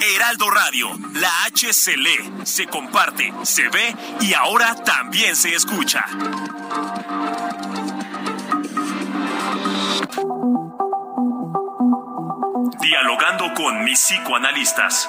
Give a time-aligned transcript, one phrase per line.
[0.00, 6.04] Heraldo Radio, la H se lee, se comparte, se ve y ahora también se escucha.
[12.80, 15.08] Dialogando con mis psicoanalistas.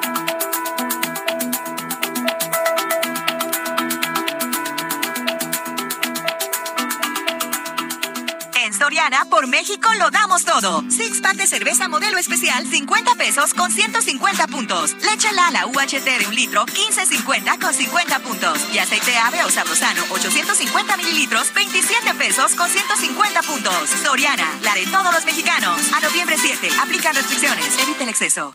[9.01, 10.83] Soriana, por México lo damos todo.
[10.87, 14.95] Six pack de cerveza modelo especial, 50 pesos con 150 puntos.
[15.01, 18.59] Leche Lala UHT de un litro, 15.50 con 50 puntos.
[18.71, 23.89] Y aceite ave o sabrosano, 850 mililitros, 27 pesos con 150 puntos.
[24.03, 25.81] Soriana, la de todos los mexicanos.
[25.93, 28.53] A noviembre 7, aplican restricciones, evita el exceso.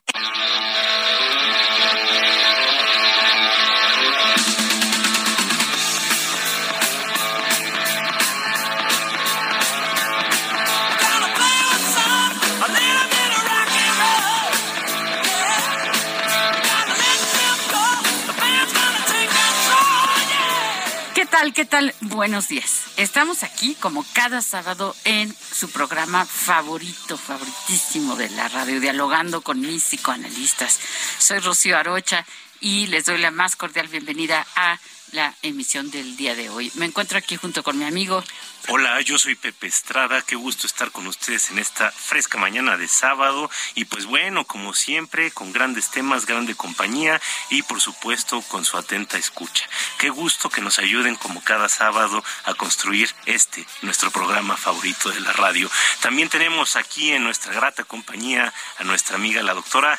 [21.41, 21.53] Tal?
[21.53, 21.95] ¿Qué tal?
[22.01, 22.85] Buenos días.
[22.97, 29.61] Estamos aquí como cada sábado en su programa favorito, favoritísimo de la radio, dialogando con
[29.61, 30.81] mis psicoanalistas.
[31.19, 32.25] Soy Rocío Arocha
[32.61, 34.79] y les doy la más cordial bienvenida a
[35.13, 36.71] la emisión del día de hoy.
[36.75, 38.23] Me encuentro aquí junto con mi amigo.
[38.69, 42.89] Hola, yo soy Pepe Estrada, qué gusto estar con ustedes en esta fresca mañana de
[42.89, 48.65] sábado y pues bueno, como siempre, con grandes temas, grande compañía y por supuesto con
[48.65, 49.69] su atenta escucha.
[49.99, 55.21] Qué gusto que nos ayuden como cada sábado a construir este, nuestro programa favorito de
[55.21, 55.71] la radio.
[56.01, 59.99] También tenemos aquí en nuestra grata compañía a nuestra amiga la doctora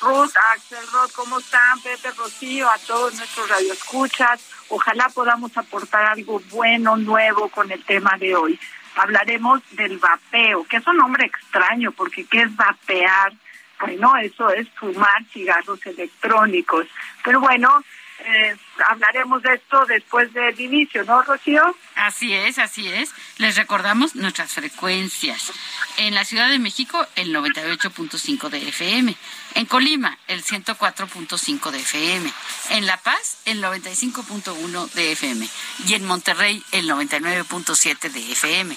[0.00, 1.80] Ruth, Axel, Rod, ¿cómo están?
[1.82, 4.40] Pepe, Rocío, a todos nuestros radioescuchas.
[4.68, 8.60] Ojalá podamos aportar algo bueno, nuevo con el tema de hoy.
[8.94, 13.32] Hablaremos del vapeo, que es un nombre extraño, porque ¿qué es vapear?
[13.80, 16.86] Bueno, eso es fumar cigarros electrónicos.
[17.24, 17.82] Pero bueno,
[18.20, 18.56] eh,
[18.88, 21.62] hablaremos de esto después del inicio, ¿no, Rocío?
[21.94, 23.12] Así es, así es.
[23.38, 25.52] Les recordamos nuestras frecuencias.
[25.98, 29.16] En la Ciudad de México, el 98.5 de FM.
[29.54, 32.32] En Colima, el 104.5 de FM.
[32.70, 35.48] En La Paz, el 95.1 de FM.
[35.86, 38.76] Y en Monterrey, el 99.7 de FM.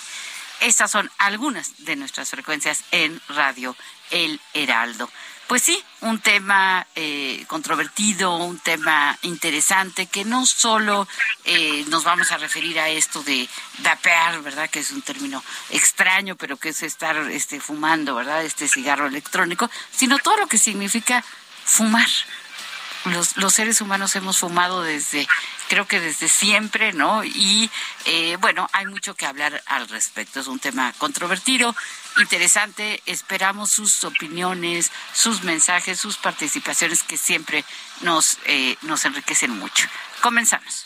[0.62, 3.76] Estas son algunas de nuestras frecuencias en Radio
[4.12, 5.10] El Heraldo.
[5.52, 11.10] Pues sí, un tema eh, controvertido, un tema interesante, que no solo
[11.44, 14.70] eh, nos vamos a referir a esto de vapear, ¿verdad?
[14.70, 18.46] Que es un término extraño, pero que es estar este, fumando, ¿verdad?
[18.46, 21.22] Este cigarro electrónico, sino todo lo que significa
[21.66, 22.08] fumar.
[23.06, 25.28] Los, los seres humanos hemos fumado desde,
[25.70, 27.24] creo que desde siempre, ¿no?
[27.24, 27.72] Y
[28.06, 30.40] eh, bueno, hay mucho que hablar al respecto.
[30.40, 31.76] Es un tema controvertido,
[32.18, 33.02] interesante.
[33.08, 37.66] Esperamos sus opiniones, sus mensajes, sus participaciones que siempre
[38.02, 39.88] nos, eh, nos enriquecen mucho.
[40.22, 40.86] Comenzamos.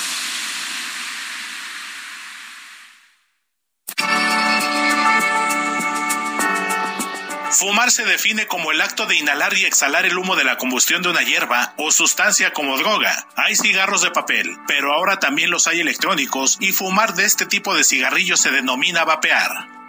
[7.61, 11.03] Fumar se define como el acto de inhalar y exhalar el humo de la combustión
[11.03, 13.27] de una hierba o sustancia como droga.
[13.35, 17.75] Hay cigarros de papel, pero ahora también los hay electrónicos y fumar de este tipo
[17.75, 19.80] de cigarrillos se denomina vapear.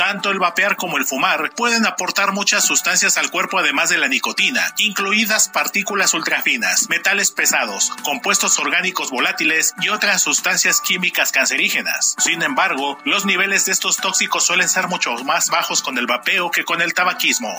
[0.00, 4.08] Tanto el vapear como el fumar pueden aportar muchas sustancias al cuerpo además de la
[4.08, 12.16] nicotina, incluidas partículas ultrafinas, metales pesados, compuestos orgánicos volátiles y otras sustancias químicas cancerígenas.
[12.18, 16.50] Sin embargo, los niveles de estos tóxicos suelen ser mucho más bajos con el vapeo
[16.50, 17.54] que con el tabaquismo.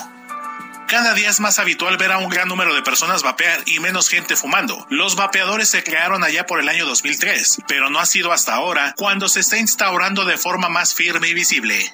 [0.88, 4.10] Cada día es más habitual ver a un gran número de personas vapear y menos
[4.10, 4.88] gente fumando.
[4.90, 8.96] Los vapeadores se crearon allá por el año 2003, pero no ha sido hasta ahora
[8.98, 11.94] cuando se está instaurando de forma más firme y visible.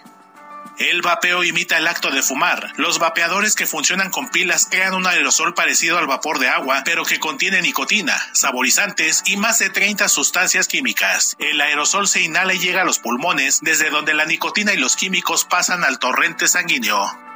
[0.79, 2.71] El vapeo imita el acto de fumar.
[2.77, 7.03] Los vapeadores que funcionan con pilas crean un aerosol parecido al vapor de agua, pero
[7.03, 11.35] que contiene nicotina, saborizantes y más de 30 sustancias químicas.
[11.39, 14.95] El aerosol se inhala y llega a los pulmones, desde donde la nicotina y los
[14.95, 17.26] químicos pasan al torrente sanguíneo.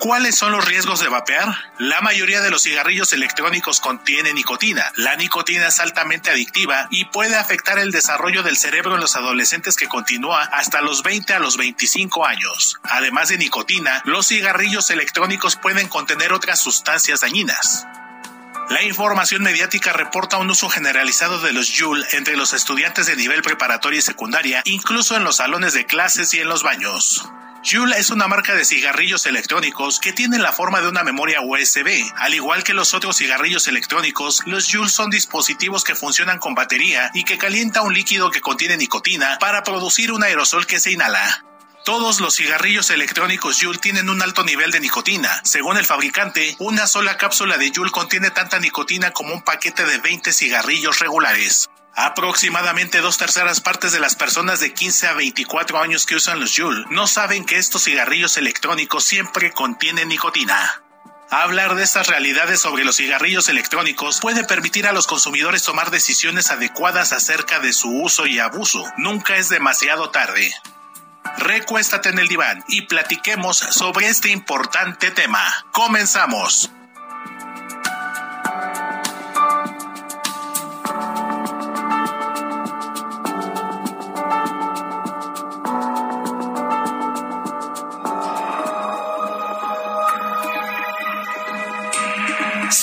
[0.00, 1.54] ¿Cuáles son los riesgos de vapear?
[1.78, 4.90] La mayoría de los cigarrillos electrónicos contienen nicotina.
[4.96, 9.76] La nicotina es altamente adictiva y puede afectar el desarrollo del cerebro en los adolescentes
[9.76, 12.80] que continúa hasta los 20 a los 25 años.
[12.82, 17.86] Además de nicotina, los cigarrillos electrónicos pueden contener otras sustancias dañinas.
[18.70, 23.42] La información mediática reporta un uso generalizado de los Juul entre los estudiantes de nivel
[23.42, 27.30] preparatoria y secundaria, incluso en los salones de clases y en los baños.
[27.62, 32.10] Juul es una marca de cigarrillos electrónicos que tiene la forma de una memoria USB.
[32.16, 37.10] Al igual que los otros cigarrillos electrónicos, los Juul son dispositivos que funcionan con batería
[37.12, 41.44] y que calienta un líquido que contiene nicotina para producir un aerosol que se inhala.
[41.84, 45.42] Todos los cigarrillos electrónicos Juul tienen un alto nivel de nicotina.
[45.44, 49.98] Según el fabricante, una sola cápsula de Juul contiene tanta nicotina como un paquete de
[49.98, 51.68] 20 cigarrillos regulares.
[51.94, 56.54] Aproximadamente dos terceras partes de las personas de 15 a 24 años que usan los
[56.56, 60.82] Juul no saben que estos cigarrillos electrónicos siempre contienen nicotina.
[61.30, 66.50] Hablar de estas realidades sobre los cigarrillos electrónicos puede permitir a los consumidores tomar decisiones
[66.50, 68.84] adecuadas acerca de su uso y abuso.
[68.96, 70.52] Nunca es demasiado tarde.
[71.38, 75.66] Recuéstate en el diván y platiquemos sobre este importante tema.
[75.72, 76.70] Comenzamos.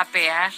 [0.00, 0.52] Vapear,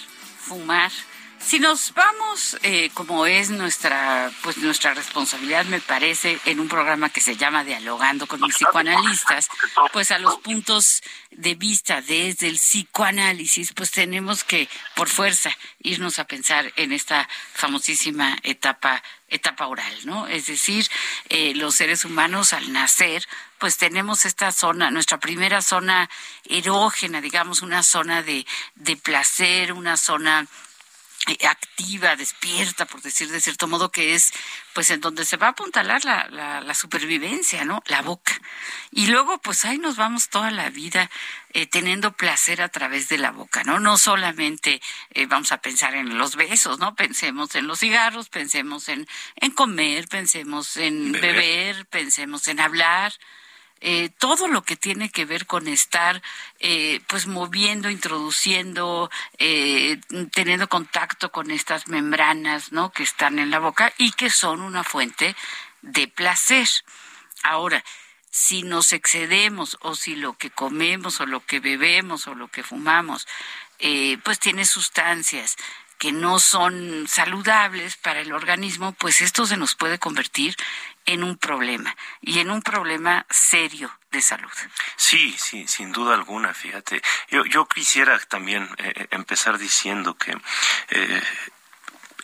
[0.47, 0.91] fumar.
[1.39, 7.09] Si nos vamos, eh, como es nuestra, pues nuestra responsabilidad, me parece, en un programa
[7.09, 9.49] que se llama Dialogando con mis psicoanalistas,
[9.91, 16.17] pues a los puntos de vista desde el psicoanálisis, pues tenemos que, por fuerza, irnos
[16.17, 19.03] a pensar en esta famosísima etapa
[19.33, 20.27] etapa oral, ¿no?
[20.27, 20.87] Es decir,
[21.27, 23.27] eh, los seres humanos al nacer,
[23.63, 26.09] pues tenemos esta zona, nuestra primera zona
[26.43, 28.45] erógena, digamos, una zona de,
[28.75, 30.45] de placer, una zona
[31.27, 34.33] eh, activa, despierta, por decir de cierto modo, que es
[34.73, 37.81] pues en donde se va a apuntalar la, la, la supervivencia, ¿no?
[37.85, 38.33] La boca.
[38.91, 41.09] Y luego, pues ahí nos vamos toda la vida
[41.53, 43.79] eh, teniendo placer a través de la boca, ¿no?
[43.79, 46.95] No solamente eh, vamos a pensar en los besos, ¿no?
[46.95, 51.35] Pensemos en los cigarros, pensemos en, en comer, pensemos en Beber.
[51.35, 53.13] beber pensemos en hablar.
[53.85, 56.21] Eh, todo lo que tiene que ver con estar
[56.59, 59.99] eh, pues moviendo, introduciendo, eh,
[60.31, 62.93] teniendo contacto con estas membranas ¿no?
[62.93, 65.35] que están en la boca y que son una fuente
[65.81, 66.69] de placer.
[67.43, 67.83] Ahora,
[68.31, 72.63] si nos excedemos o si lo que comemos o lo que bebemos o lo que
[72.63, 73.27] fumamos
[73.79, 75.57] eh, pues tiene sustancias
[75.97, 80.55] que no son saludables para el organismo, pues esto se nos puede convertir
[81.05, 84.51] en un problema y en un problema serio de salud.
[84.95, 87.01] Sí, sí, sin duda alguna, fíjate.
[87.29, 90.37] Yo, yo quisiera también eh, empezar diciendo que
[90.89, 91.23] eh,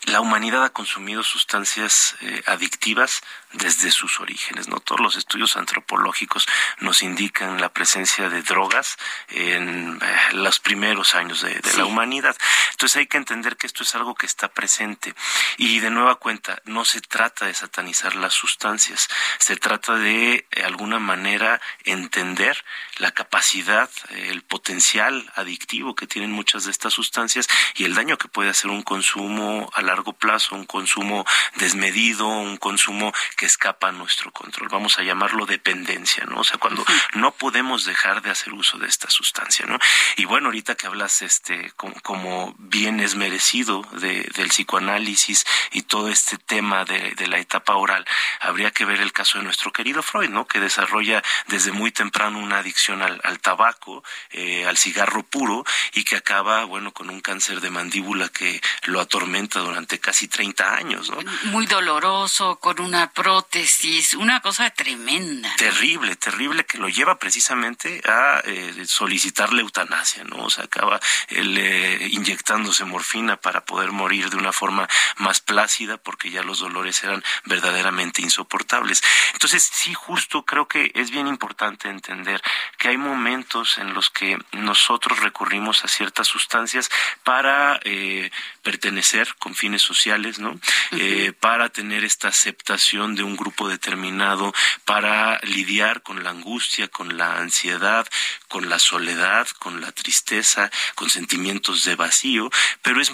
[0.04, 4.68] la humanidad ha consumido sustancias eh, adictivas desde sus orígenes.
[4.68, 6.46] No todos los estudios antropológicos
[6.78, 8.96] nos indican la presencia de drogas
[9.28, 11.76] en eh, los primeros años de, de Sí.
[11.76, 12.36] la humanidad.
[12.72, 15.14] Entonces hay que entender que esto es algo que está presente.
[15.58, 20.64] Y de nueva cuenta, no se trata de satanizar las sustancias, se trata de, de
[20.64, 22.64] alguna manera, entender
[22.98, 28.28] la capacidad, el potencial adictivo que tienen muchas de estas sustancias y el daño que
[28.28, 31.24] puede hacer un consumo a largo plazo, un consumo
[31.56, 34.68] desmedido, un consumo que escapa a nuestro control.
[34.68, 36.40] Vamos a llamarlo dependencia, ¿no?
[36.40, 39.78] O sea, cuando no podemos dejar de hacer uso de esta sustancia, ¿no?
[40.16, 46.08] Y bueno, ahorita que hablas este como, bien es merecido de, del psicoanálisis y todo
[46.08, 48.06] este tema de, de la etapa oral,
[48.40, 50.46] habría que ver el caso de nuestro querido Freud, ¿no?
[50.46, 56.04] Que desarrolla desde muy temprano una adicción al, al tabaco, eh, al cigarro puro y
[56.04, 61.10] que acaba, bueno, con un cáncer de mandíbula que lo atormenta durante casi 30 años,
[61.10, 61.18] ¿no?
[61.44, 65.54] Muy doloroso, con una prótesis, una cosa tremenda.
[65.56, 70.44] Terrible, terrible, que lo lleva precisamente a eh, solicitar la eutanasia, ¿no?
[70.44, 75.96] O sea, acaba él eh, inyectándose morfina para poder morir de una forma más plácida
[75.96, 79.02] porque ya los dolores eran verdaderamente insoportables.
[79.32, 82.42] Entonces, sí, justo creo que es bien importante entender
[82.78, 86.90] que hay momentos en los que nosotros recurrimos a ciertas sustancias
[87.24, 88.30] para eh,
[88.62, 90.58] pertenecer con fines sociales, ¿no?
[90.92, 94.52] Eh, para tener esta aceptación de un grupo determinado,
[94.84, 98.06] para lidiar con la angustia, con la ansiedad,
[98.48, 102.50] con la soledad, con la tristeza, con sentimientos de vacío,
[102.82, 103.10] pero es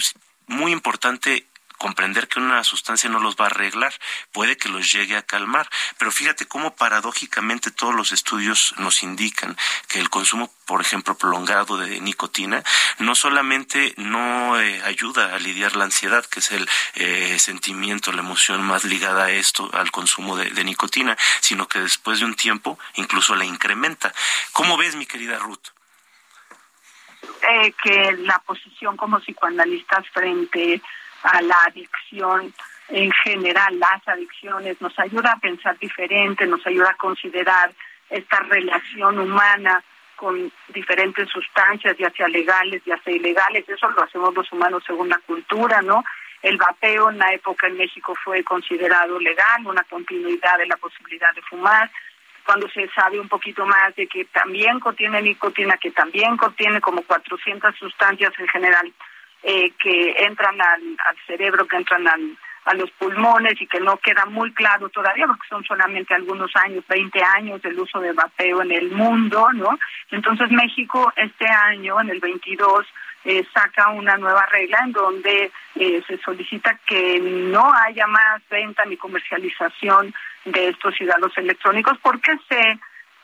[0.46, 1.46] muy importante
[1.78, 3.94] comprender que una sustancia no los va a arreglar,
[4.32, 5.68] puede que los llegue a calmar,
[5.98, 9.56] pero fíjate cómo paradójicamente todos los estudios nos indican
[9.88, 12.62] que el consumo, por ejemplo, prolongado de nicotina,
[12.98, 18.20] no solamente no eh, ayuda a lidiar la ansiedad, que es el eh, sentimiento, la
[18.20, 22.78] emoción más ligada a esto, al consumo de, nicotina, sino que después de un tiempo
[22.94, 24.12] incluso la incrementa.
[24.52, 25.68] ¿Cómo ves, mi querida Ruth?
[27.48, 30.82] Eh, que la posición como psicoanalistas frente
[31.22, 32.52] a la adicción
[32.88, 37.72] en general, las adicciones, nos ayuda a pensar diferente, nos ayuda a considerar
[38.08, 39.82] esta relación humana
[40.14, 45.08] con diferentes sustancias, ya sea legales, ya sea ilegales, eso lo hacemos los humanos según
[45.08, 46.04] la cultura, ¿no?
[46.42, 51.34] El vapeo en la época en México fue considerado legal, una continuidad de la posibilidad
[51.34, 51.90] de fumar,
[52.44, 57.02] cuando se sabe un poquito más de que también contiene nicotina, que también contiene como
[57.02, 58.92] 400 sustancias en general
[59.42, 63.96] eh, que entran al, al, cerebro, que entran al, a los pulmones y que no
[63.98, 68.62] queda muy claro todavía porque son solamente algunos años, 20 años del uso de vapeo
[68.62, 69.78] en el mundo, ¿no?
[70.10, 72.86] Entonces México este año, en el 22,
[73.24, 78.84] eh, saca una nueva regla en donde eh, se solicita que no haya más venta
[78.84, 80.14] ni comercialización
[80.44, 82.78] de estos ciudadanos electrónicos porque se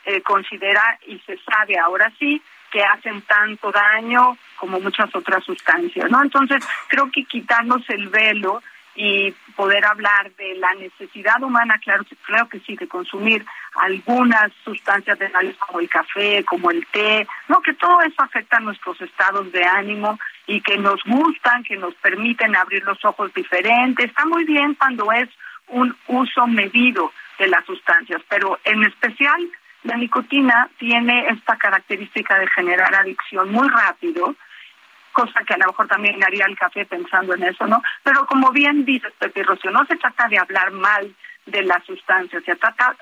[0.04, 2.42] eh, considera y se sabe ahora sí
[2.72, 6.22] que hacen tanto daño como muchas otras sustancias, ¿no?
[6.22, 8.62] Entonces, creo que quitarnos el velo
[8.94, 15.18] y poder hablar de la necesidad humana, claro, creo que sí, de consumir algunas sustancias
[15.18, 19.00] de legales como el café, como el té, no, que todo eso afecta a nuestros
[19.00, 20.16] estados de ánimo
[20.46, 24.06] y que nos gustan, que nos permiten abrir los ojos diferentes.
[24.06, 25.28] Está muy bien cuando es
[25.66, 29.40] un uso medido de las sustancias, pero en especial
[29.82, 34.36] la nicotina tiene esta característica de generar adicción muy rápido,
[35.12, 37.82] cosa que a lo mejor también haría el café pensando en eso, ¿no?
[38.02, 41.14] Pero como bien dices, Pepe Rocío, no se trata de hablar mal
[41.46, 42.96] de la sustancia, se trata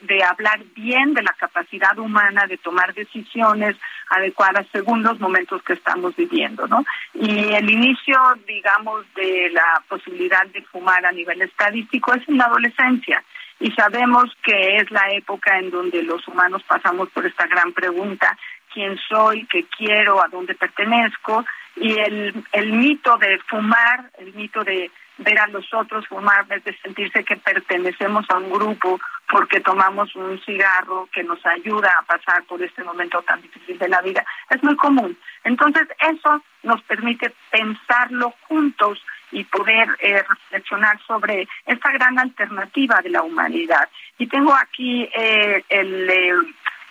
[0.00, 3.76] de hablar bien de la capacidad humana de tomar decisiones
[4.10, 6.84] adecuadas según los momentos que estamos viviendo, ¿no?
[7.14, 12.46] Y el inicio, digamos, de la posibilidad de fumar a nivel estadístico es en la
[12.46, 13.22] adolescencia
[13.58, 18.36] y sabemos que es la época en donde los humanos pasamos por esta gran pregunta,
[18.76, 24.62] quién soy, qué quiero, a dónde pertenezco, y el, el mito de fumar, el mito
[24.62, 30.14] de ver a los otros fumar, de sentirse que pertenecemos a un grupo porque tomamos
[30.14, 34.22] un cigarro que nos ayuda a pasar por este momento tan difícil de la vida,
[34.50, 35.16] es muy común.
[35.44, 39.02] Entonces, eso nos permite pensarlo juntos
[39.32, 43.88] y poder eh, reflexionar sobre esta gran alternativa de la humanidad.
[44.18, 46.32] Y tengo aquí eh, el eh,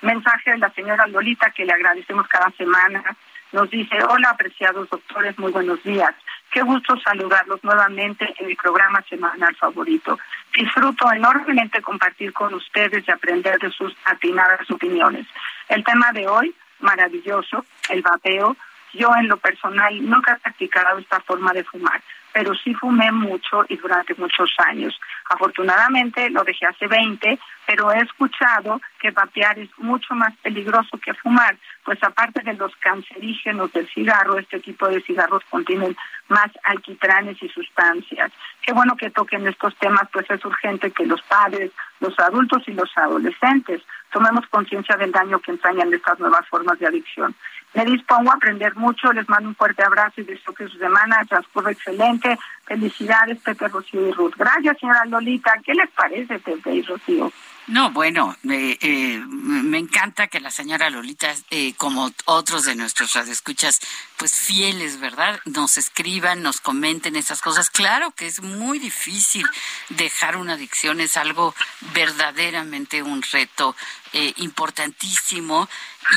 [0.01, 3.03] mensaje de la señora Lolita, que le agradecemos cada semana.
[3.51, 6.13] Nos dice, hola apreciados doctores, muy buenos días.
[6.51, 10.19] Qué gusto saludarlos nuevamente en mi programa semanal favorito.
[10.53, 15.25] Disfruto enormemente compartir con ustedes y aprender de sus atinadas opiniones.
[15.69, 18.55] El tema de hoy, maravilloso, el vapeo.
[18.93, 22.01] Yo en lo personal nunca he practicado esta forma de fumar
[22.35, 24.99] pero sí fumé mucho y durante muchos años.
[25.29, 31.13] Afortunadamente lo dejé hace 20 pero he escuchado que vapear es mucho más peligroso que
[31.13, 35.95] fumar, pues aparte de los cancerígenos del cigarro, este tipo de cigarros contienen
[36.27, 38.31] más alquitranes y sustancias.
[38.63, 42.73] Qué bueno que toquen estos temas, pues es urgente que los padres, los adultos y
[42.73, 47.35] los adolescentes tomemos conciencia del daño que entrañan estas nuevas formas de adicción.
[47.75, 51.23] Me dispongo a aprender mucho, les mando un fuerte abrazo y deseo que su semana
[51.29, 52.39] transcurra excelente.
[52.63, 54.33] Felicidades, Pepe, Rocío y Ruth.
[54.35, 55.53] Gracias, señora Lolita.
[55.63, 57.31] ¿Qué les parece, Pepe y Rocío?
[57.67, 63.79] No, bueno, eh, me encanta que la señora Lolita, eh, como otros de nuestros radioescuchas,
[64.17, 65.39] pues fieles, ¿verdad?
[65.45, 67.71] Nos escriban, nos comenten esas cosas.
[67.71, 69.47] Claro que es muy difícil
[69.89, 71.55] dejar una adicción, es algo
[71.93, 73.75] verdaderamente un reto
[74.13, 75.67] eh, importantísimo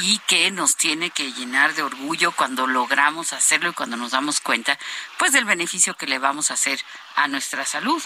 [0.03, 4.41] y que nos tiene que llenar de orgullo cuando logramos hacerlo y cuando nos damos
[4.41, 4.79] cuenta,
[5.19, 6.79] pues del beneficio que le vamos a hacer
[7.19, 8.03] a nuestra salud.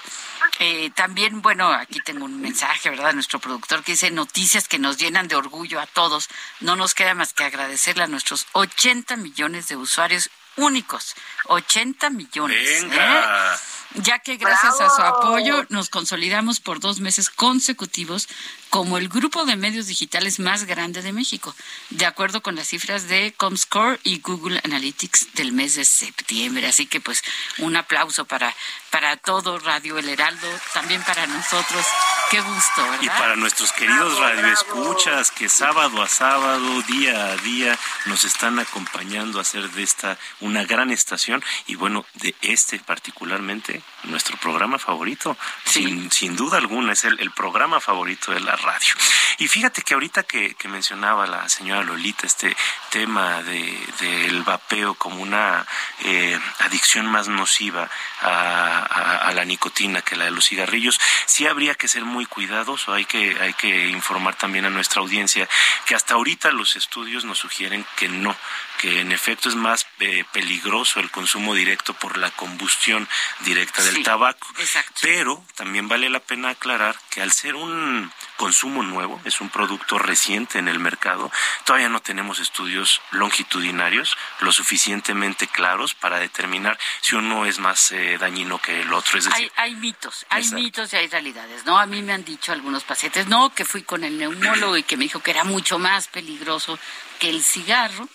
[0.58, 3.12] Eh, también, bueno, aquí tengo un mensaje, ¿verdad?
[3.12, 6.28] Nuestro productor que dice noticias que nos llenan de orgullo a todos.
[6.60, 11.14] No nos queda más que agradecerle a nuestros 80 millones de usuarios únicos.
[11.46, 12.82] 80 millones.
[12.82, 13.54] Venga.
[13.54, 13.58] ¿eh?
[13.94, 18.28] ya que gracias a su apoyo nos consolidamos por dos meses consecutivos
[18.72, 21.54] como el grupo de medios digitales más grande de México,
[21.90, 26.66] de acuerdo con las cifras de Comscore y Google Analytics del mes de septiembre.
[26.66, 27.22] Así que pues
[27.58, 28.56] un aplauso para,
[28.90, 31.84] para todo Radio El Heraldo, también para nosotros.
[32.30, 33.02] Qué gusto, ¿verdad?
[33.02, 39.38] Y para nuestros queridos radioescuchas que sábado a sábado, día a día, nos están acompañando
[39.38, 45.36] a hacer de esta una gran estación y bueno, de este particularmente nuestro programa favorito,
[45.66, 48.94] sin, sin duda alguna, es el, el programa favorito de la radio.
[49.38, 52.56] Y fíjate que ahorita que, que mencionaba la señora Lolita este
[52.90, 55.66] tema de, del vapeo como una
[56.00, 57.88] eh, adicción más nociva
[58.20, 62.26] a, a, a, la nicotina que la de los cigarrillos, sí habría que ser muy
[62.26, 65.48] cuidadoso, hay que, hay que informar también a nuestra audiencia
[65.86, 68.36] que hasta ahorita los estudios nos sugieren que no,
[68.78, 73.08] que en efecto es más eh, peligroso el consumo directo por la combustión
[73.40, 74.46] directa del Sí, tabaco.
[74.58, 75.00] exacto.
[75.02, 80.00] Pero también vale la pena aclarar que al ser un consumo nuevo, es un producto
[80.00, 81.30] reciente en el mercado,
[81.64, 88.18] todavía no tenemos estudios longitudinarios lo suficientemente claros para determinar si uno es más eh,
[88.18, 89.16] dañino que el otro.
[89.16, 90.60] Es decir, Hay, hay mitos, hay Exacto.
[90.60, 91.78] mitos y hay realidades, ¿no?
[91.78, 94.96] A mí me han dicho algunos pacientes, no, que fui con el neumólogo y que
[94.96, 96.80] me dijo que era mucho más peligroso
[97.20, 98.08] que el cigarro.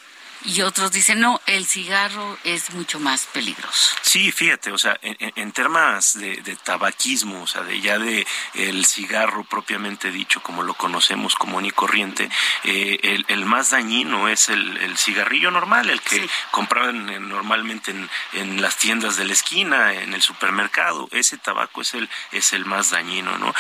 [0.46, 3.96] Y otros dicen, no, el cigarro es mucho más peligroso.
[4.02, 8.26] Sí, fíjate, o sea, en, en- temas de, de tabaquismo, o sea, de ya de
[8.54, 12.30] el cigarro propiamente dicho, como lo conocemos común y corriente,
[12.64, 16.30] eh, el, el más dañino es el, el cigarrillo normal, el que Sí.
[16.52, 21.08] compraban eh, normalmente en, en las tiendas de la esquina, en el supermercado.
[21.12, 23.54] Ese tabaco es el, es el más dañino, ¿no?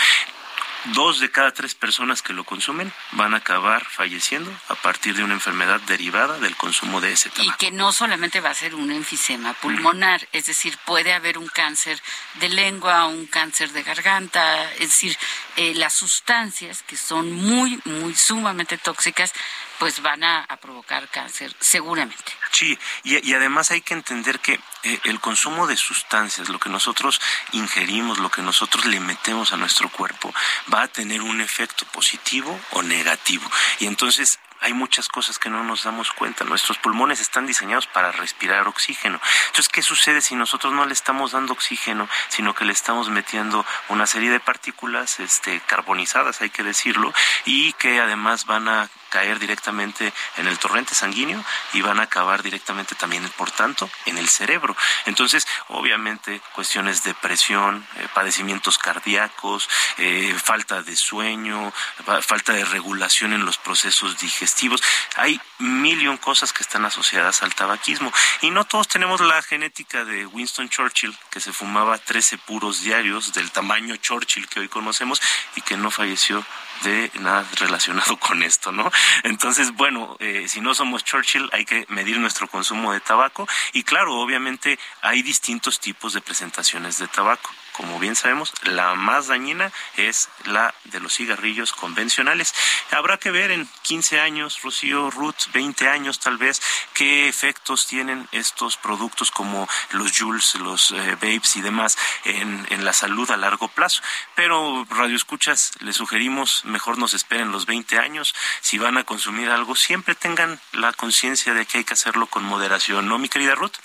[0.94, 5.24] Dos de cada tres personas que lo consumen van a acabar falleciendo a partir de
[5.24, 7.58] una enfermedad derivada del consumo de ese Y tabaco.
[7.58, 12.02] que no solamente va a ser un enfisema pulmonar, es decir, puede haber un cáncer
[12.36, 15.18] de lengua, un cáncer de garganta, es decir,
[15.58, 19.34] eh, las sustancias que son muy, muy sumamente tóxicas,
[19.80, 22.34] pues van a, provocar cáncer, seguramente.
[22.52, 26.70] Sí, y, y además hay que entender que eh, el consumo de sustancias, lo que
[26.70, 30.34] nosotros ingerimos, lo que nosotros le metemos a nuestro cuerpo,
[30.74, 33.50] va a tener un efecto positivo o negativo.
[33.80, 36.44] Y entonces hay muchas cosas que no nos damos cuenta.
[36.44, 39.20] Nuestros pulmones están diseñados para respirar oxígeno.
[39.48, 43.66] Entonces, ¿qué sucede si nosotros no le estamos dando oxígeno, sino que le estamos metiendo
[43.90, 47.14] una serie de partículas este, carbonizadas, hay que decirlo,
[47.46, 51.44] y que además van a caer directamente en el torrente sanguíneo
[51.74, 54.76] y van a acabar directamente también, por tanto, en el cerebro.
[55.06, 61.74] Entonces, obviamente, cuestiones de presión, eh, padecimientos cardíacos, eh, falta de sueño,
[62.06, 64.82] fa- falta de regulación en los procesos digestivos.
[65.16, 68.12] Hay mil y un cosas que están asociadas al tabaquismo.
[68.42, 73.34] Y no todos tenemos la genética de Winston Churchill, que se fumaba 13 puros diarios
[73.34, 75.22] del tamaño Churchill que hoy conocemos
[75.56, 76.46] y que no falleció
[76.84, 78.92] de nada relacionado con esto, ¿no?
[79.24, 83.84] Entonces, bueno, eh, si no somos Churchill, hay que medir nuestro consumo de tabaco y
[83.84, 87.50] claro, obviamente hay distintos tipos de presentaciones de tabaco.
[87.78, 92.56] Como bien sabemos, la más dañina es la de los cigarrillos convencionales.
[92.92, 96.60] Habrá que ver en 15 años, Rocío, Ruth, 20 años tal vez,
[96.96, 102.84] qué efectos tienen estos productos como los Jules, los eh, Vapes y demás en, en
[102.84, 104.02] la salud a largo plazo.
[104.34, 108.34] Pero, Radio Escuchas, les sugerimos, mejor nos esperen los 20 años.
[108.62, 112.44] Si van a consumir algo, siempre tengan la conciencia de que hay que hacerlo con
[112.44, 113.78] moderación, ¿no, mi querida Ruth?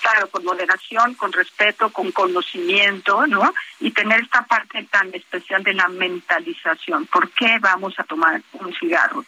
[0.00, 3.52] Claro, con moderación, con respeto, con conocimiento, ¿no?
[3.78, 7.06] Y tener esta parte tan especial de la mentalización.
[7.06, 9.24] ¿Por qué vamos a tomar un cigarro?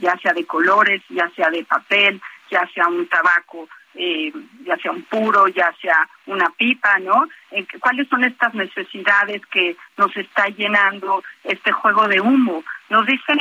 [0.00, 4.32] Ya sea de colores, ya sea de papel, ya sea un tabaco eh,
[4.64, 7.26] ya sea un puro, ya sea una pipa, ¿no?
[7.50, 12.62] Eh, ¿Cuáles son estas necesidades que nos está llenando este juego de humo?
[12.88, 13.32] Nos dice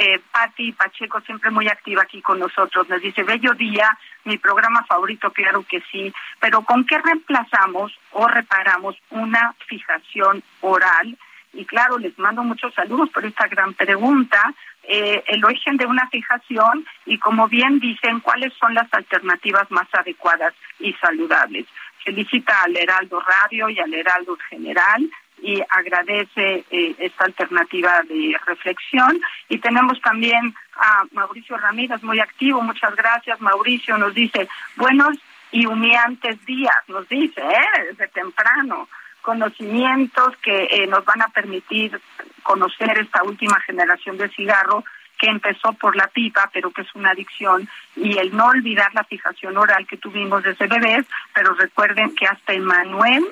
[0.00, 4.84] eh, Patti Pacheco, siempre muy activa aquí con nosotros, nos dice, bello día, mi programa
[4.84, 11.16] favorito, claro que sí, pero ¿con qué reemplazamos o reparamos una fijación oral?
[11.58, 16.08] Y claro, les mando muchos saludos por esta gran pregunta, eh, el origen de una
[16.08, 21.66] fijación y, como bien dicen, cuáles son las alternativas más adecuadas y saludables.
[22.04, 25.10] Felicita al Heraldo Radio y al Heraldo General
[25.42, 29.20] y agradece eh, esta alternativa de reflexión.
[29.48, 32.62] Y tenemos también a Mauricio Ramírez, muy activo.
[32.62, 33.98] Muchas gracias, Mauricio.
[33.98, 35.18] Nos dice, buenos
[35.50, 37.84] y humeantes días, nos dice, ¿eh?
[37.90, 38.88] desde temprano
[39.28, 42.00] conocimientos que eh, nos van a permitir
[42.42, 44.86] conocer esta última generación de cigarro
[45.18, 49.04] que empezó por la pipa, pero que es una adicción, y el no olvidar la
[49.04, 53.22] fijación oral que tuvimos desde bebés, pero recuerden que hasta Emanuel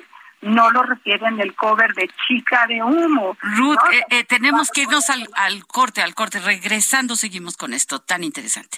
[0.41, 3.35] no lo refiere en el cover de Chica de Humo.
[3.41, 6.39] Ruth, eh, eh, tenemos que irnos al, al corte, al corte.
[6.39, 8.77] Regresando seguimos con esto tan interesante.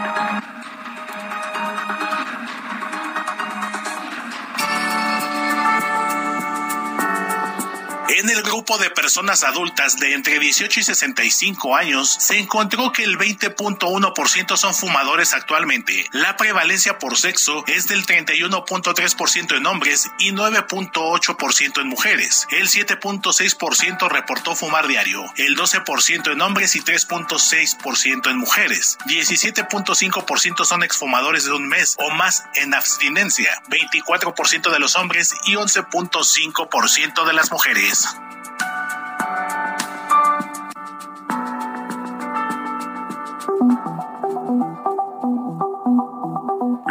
[8.17, 13.05] En el grupo de personas adultas de entre 18 y 65 años se encontró que
[13.05, 16.09] el 20.1% son fumadores actualmente.
[16.11, 22.47] La prevalencia por sexo es del 31.3% en hombres y 9.8% en mujeres.
[22.51, 28.97] El 7.6% reportó fumar diario, el 12% en hombres y 3.6% en mujeres.
[29.05, 35.53] 17.5% son exfumadores de un mes o más en abstinencia, 24% de los hombres y
[35.53, 38.00] 11.5% de las mujeres.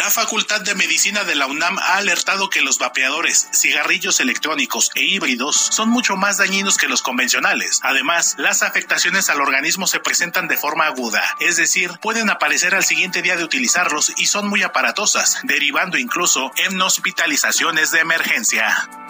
[0.00, 5.02] La Facultad de Medicina de la UNAM ha alertado que los vapeadores, cigarrillos electrónicos e
[5.02, 7.80] híbridos son mucho más dañinos que los convencionales.
[7.82, 12.82] Además, las afectaciones al organismo se presentan de forma aguda, es decir, pueden aparecer al
[12.82, 19.09] siguiente día de utilizarlos y son muy aparatosas, derivando incluso en hospitalizaciones de emergencia.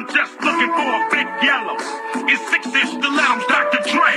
[0.00, 1.76] I'm just looking for a big yellow.
[2.24, 3.84] It's six inch stilettos, Dr.
[3.92, 4.16] Dre.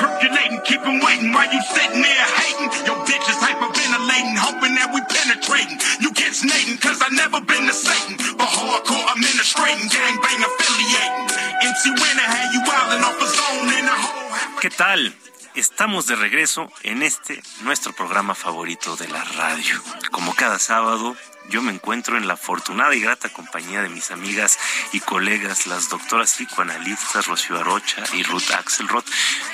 [0.00, 2.72] Percolating, keep 'em waiting while you sitting there hating.
[2.88, 5.78] Your bitch is hyperventilating, hoping that we penetrating.
[6.00, 8.16] You get snating, cause I never been to Satan.
[8.38, 11.28] But hardcore administrating, gangbang affiliating.
[11.60, 14.32] MC Winner had you wildin' off a zone in a hole.
[14.62, 15.12] ¿Qué tal?
[15.54, 19.82] Estamos de regreso en este nuestro programa favorito de la radio.
[20.10, 21.16] Como cada sábado,
[21.48, 24.58] yo me encuentro en la afortunada y grata compañía de mis amigas
[24.92, 29.04] y colegas, las doctoras psicoanalistas Rocío Arocha y Ruth Axelrod.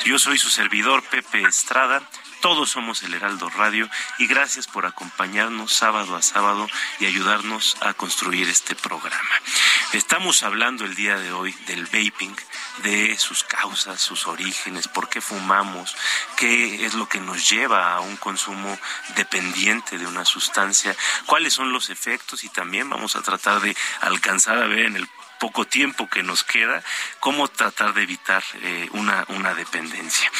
[0.05, 2.03] Yo soy su servidor, Pepe Estrada.
[2.40, 6.68] Todos somos el Heraldo Radio y gracias por acompañarnos sábado a sábado
[7.01, 9.29] y ayudarnos a construir este programa.
[9.92, 12.37] Estamos hablando el día de hoy del vaping,
[12.85, 15.96] de sus causas, sus orígenes, por qué fumamos,
[16.37, 18.79] qué es lo que nos lleva a un consumo
[19.16, 20.94] dependiente de una sustancia,
[21.27, 25.09] cuáles son los efectos y también vamos a tratar de alcanzar a ver en el
[25.38, 26.83] poco tiempo que nos queda,
[27.20, 30.31] cómo tratar de evitar eh, una, una dependencia.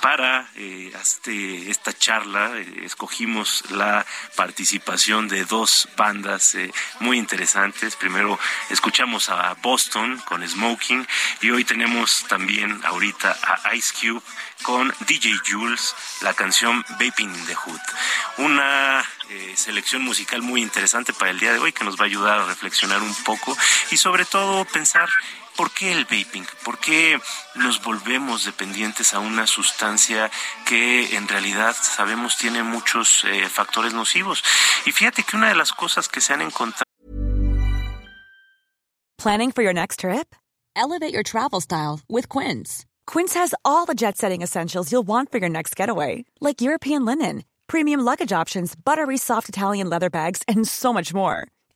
[0.00, 4.04] Para eh, este, esta charla eh, escogimos la
[4.36, 6.56] participación de dos bandas
[7.00, 7.96] muy interesantes.
[7.96, 8.38] Primero
[8.70, 11.06] escuchamos a Boston con Smoking
[11.40, 14.22] y hoy tenemos también ahorita a Ice Cube
[14.62, 17.80] con DJ Jules, la canción Vaping in the Hood.
[18.38, 19.04] Una
[19.56, 22.46] selección musical muy interesante para el día de hoy que nos va a ayudar a
[22.46, 23.56] reflexionar un poco
[23.90, 25.08] y sobre todo pensar
[25.58, 26.46] ¿Por qué el vaping?
[26.64, 27.18] ¿Por qué
[27.56, 30.30] nos volvemos dependientes a una sustancia
[30.64, 34.44] que en realidad sabemos tiene muchos eh, factores nocivos?
[34.86, 36.84] Y fíjate que una de las cosas que se han encontrado.
[39.20, 40.32] ¿Planning for your next trip?
[40.76, 42.86] Elevate your travel style with Quince.
[43.08, 47.04] Quince has all the jet setting essentials you'll want for your next getaway, like European
[47.04, 51.48] linen, premium luggage options, buttery soft Italian leather bags, and so much more.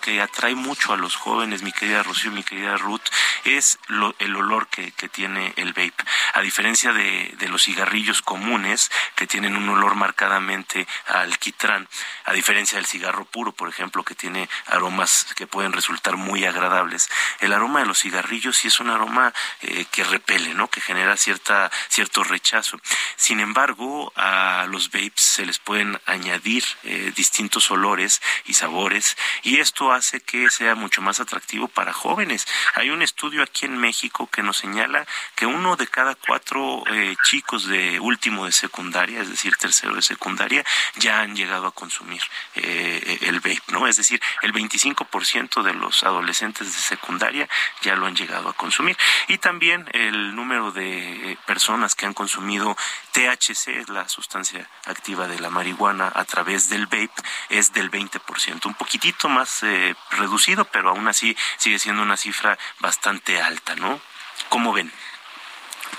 [0.00, 3.02] Que atrae mucho a los jóvenes, mi querida Rocío, mi querida Ruth,
[3.44, 5.94] es lo, el olor que, que, tiene el vape.
[6.34, 11.88] A diferencia de, de, los cigarrillos comunes, que tienen un olor marcadamente alquitrán,
[12.24, 17.08] a diferencia del cigarro puro, por ejemplo, que tiene aromas que pueden resultar muy agradables,
[17.40, 20.68] el aroma de los cigarrillos sí es un aroma eh, que repele, ¿no?
[20.68, 22.80] que genera cierta, cierto rechazo.
[23.16, 29.60] Sin embargo, a los vapes se les pueden añadir eh, distintos olores y sabores, y
[29.68, 32.46] esto hace que sea mucho más atractivo para jóvenes.
[32.74, 37.14] Hay un estudio aquí en México que nos señala que uno de cada cuatro eh,
[37.24, 40.64] chicos de último de secundaria, es decir, tercero de secundaria,
[40.96, 42.22] ya han llegado a consumir
[42.54, 43.86] eh, el vape, ¿no?
[43.86, 47.46] Es decir, el 25% de los adolescentes de secundaria
[47.82, 48.96] ya lo han llegado a consumir.
[49.28, 52.74] Y también el número de personas que han consumido
[53.12, 57.10] THC, la sustancia activa de la marihuana, a través del vape,
[57.50, 62.58] es del 20%, un poquitito más eh, reducido, pero aún así sigue siendo una cifra
[62.80, 64.00] bastante alta, ¿no?
[64.48, 64.90] ¿Cómo ven?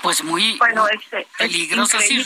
[0.02, 2.24] Pues muy, bueno, este, peligroso, sí,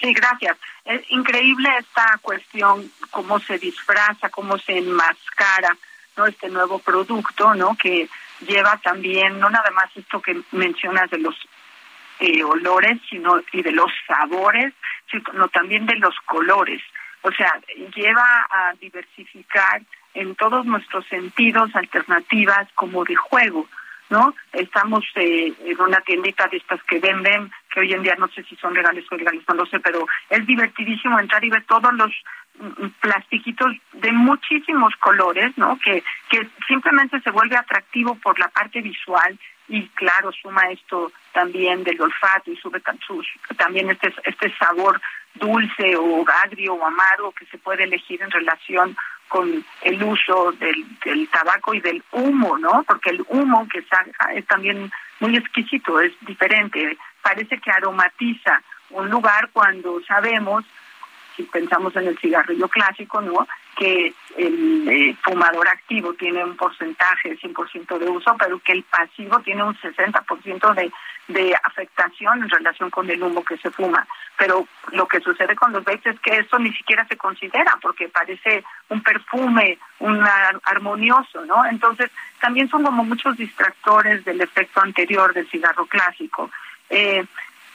[0.00, 0.56] Sí, gracias.
[0.84, 5.76] Es increíble esta cuestión, cómo se disfraza, cómo se enmascara,
[6.16, 6.26] ¿no?
[6.26, 7.76] Este nuevo producto, ¿no?
[7.76, 8.08] Que
[8.40, 11.34] lleva también, no nada más esto que mencionas de los
[12.20, 14.72] eh, olores, sino y de los sabores,
[15.10, 16.82] sino también de los colores.
[17.22, 17.52] O sea,
[17.94, 19.82] lleva a diversificar
[20.16, 23.68] en todos nuestros sentidos alternativas como de juego,
[24.08, 24.34] ¿no?
[24.52, 28.42] Estamos eh, en una tiendita de estas que venden, que hoy en día no sé
[28.44, 31.92] si son legales o ilegales, no lo sé, pero es divertidísimo entrar y ver todos
[31.92, 32.10] los
[32.58, 35.78] mm, plastiquitos de muchísimos colores, ¿no?
[35.84, 41.82] Que, que simplemente se vuelve atractivo por la parte visual y claro, suma esto también
[41.82, 42.80] del olfato y sube
[43.56, 45.00] también este, este sabor
[45.34, 48.96] dulce o agrio o amargo que se puede elegir en relación
[49.28, 52.84] con el uso del, del tabaco y del humo, ¿no?
[52.84, 59.10] Porque el humo que saca es también muy exquisito, es diferente, parece que aromatiza un
[59.10, 60.64] lugar cuando sabemos,
[61.36, 63.46] si pensamos en el cigarrillo clásico, ¿no?
[63.76, 68.82] Que el eh, fumador activo tiene un porcentaje de 100% de uso, pero que el
[68.84, 70.90] pasivo tiene un 60% de
[71.28, 74.06] de afectación en relación con el humo que se fuma.
[74.38, 78.08] Pero lo que sucede con los vapes es que eso ni siquiera se considera porque
[78.08, 80.24] parece un perfume, un
[80.64, 81.64] armonioso, ¿no?
[81.66, 82.10] Entonces,
[82.40, 86.50] también son como muchos distractores del efecto anterior del cigarro clásico.
[86.90, 87.24] Eh,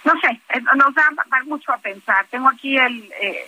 [0.04, 1.10] no sé, eh, nos da,
[1.46, 2.26] mucho a pensar.
[2.30, 3.46] Tengo aquí el, eh,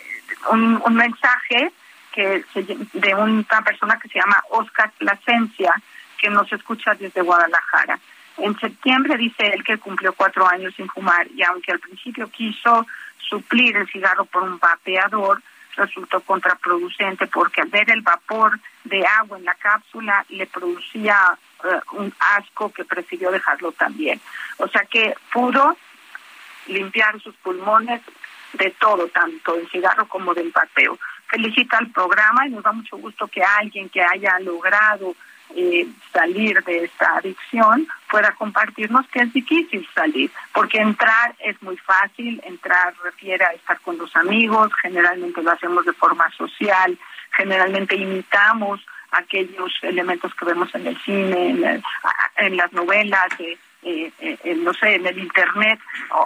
[0.51, 1.71] un, un mensaje
[2.13, 2.45] que
[2.93, 5.73] de una persona que se llama Oscar Plasencia,
[6.17, 7.99] que nos escucha desde Guadalajara.
[8.37, 12.87] En septiembre dice él que cumplió cuatro años sin fumar y aunque al principio quiso
[13.17, 15.41] suplir el cigarro por un vapeador,
[15.75, 21.17] resultó contraproducente porque al ver el vapor de agua en la cápsula le producía
[21.63, 24.19] eh, un asco que prefirió dejarlo también.
[24.57, 25.77] O sea que pudo
[26.67, 28.01] limpiar sus pulmones
[28.53, 30.97] de todo, tanto del cigarro como del pateo.
[31.33, 35.15] Felicita al programa y nos da mucho gusto que alguien que haya logrado
[35.55, 41.75] eh, salir de esta adicción pueda compartirnos que es difícil salir, porque entrar es muy
[41.77, 46.99] fácil, entrar refiere a estar con los amigos, generalmente lo hacemos de forma social,
[47.31, 51.81] generalmente imitamos aquellos elementos que vemos en el cine,
[52.37, 55.79] en, las novelas, eh, eh, no sé, en el internet.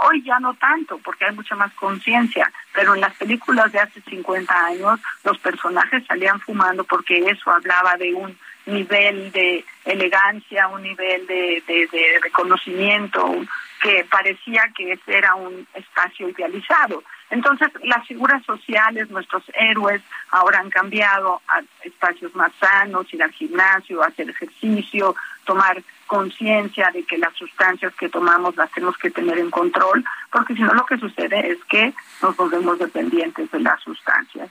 [0.04, 4.02] Hoy ya no tanto, porque hay mucha más conciencia, pero en las películas de hace
[4.02, 10.84] 50 años los personajes salían fumando porque eso hablaba de un nivel de elegancia, un
[10.84, 13.36] nivel de, de, reconocimiento
[13.82, 17.04] que parecía que ese era un espacio idealizado.
[17.30, 23.32] Entonces, las figuras sociales, nuestros héroes, ahora han cambiado a espacios más sanos, ir al
[23.32, 29.38] gimnasio, hacer ejercicio, tomar conciencia de que las sustancias que tomamos las tenemos que tener
[29.38, 33.82] en control, porque si no lo que sucede es que nos volvemos dependientes de las
[33.82, 34.50] sustancias.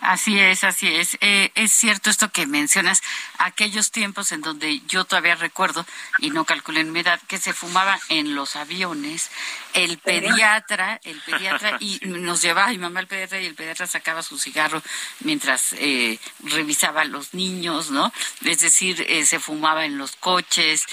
[0.00, 1.18] Así es, así es.
[1.20, 3.02] Eh, es cierto esto que mencionas,
[3.38, 5.84] aquellos tiempos en donde yo todavía recuerdo,
[6.18, 9.30] y no calculé en mi edad, que se fumaba en los aviones,
[9.74, 14.22] el pediatra, el pediatra, y nos llevaba mi mamá al pediatra y el pediatra sacaba
[14.22, 14.82] su cigarro
[15.20, 18.12] mientras eh, revisaba a los niños, ¿no?
[18.44, 20.84] Es decir, eh, se fumaba en los coches,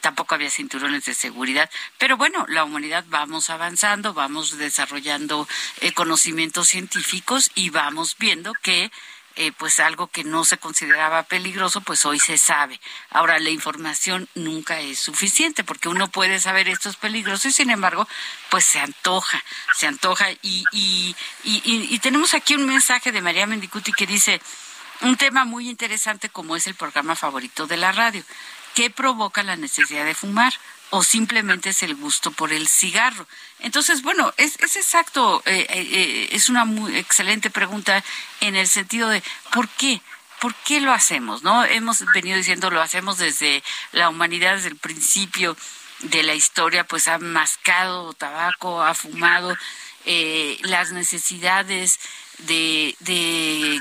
[0.00, 1.70] tampoco había cinturones de seguridad.
[1.98, 5.48] Pero bueno, la humanidad vamos avanzando, vamos desarrollando
[5.94, 8.90] conocimientos científicos y vamos viendo que
[9.36, 12.80] eh, pues algo que no se consideraba peligroso, pues hoy se sabe.
[13.10, 17.70] Ahora, la información nunca es suficiente porque uno puede saber esto es peligroso y sin
[17.70, 18.08] embargo,
[18.50, 19.42] pues se antoja,
[19.74, 20.30] se antoja.
[20.42, 24.40] Y, y, y, y tenemos aquí un mensaje de María Mendicuti que dice,
[25.02, 28.22] un tema muy interesante como es el programa favorito de la radio.
[28.74, 30.52] ¿Qué provoca la necesidad de fumar?
[30.94, 33.26] O simplemente es el gusto por el cigarro.
[33.60, 38.04] Entonces, bueno, es, es exacto, eh, eh, eh, es una muy excelente pregunta
[38.40, 39.22] en el sentido de
[39.54, 40.02] ¿por qué?
[40.38, 41.42] ¿Por qué lo hacemos?
[41.42, 41.64] ¿No?
[41.64, 45.56] Hemos venido diciendo lo hacemos desde la humanidad, desde el principio
[46.00, 49.56] de la historia, pues ha mascado tabaco, ha fumado,
[50.04, 52.00] las necesidades
[52.38, 53.80] de, de,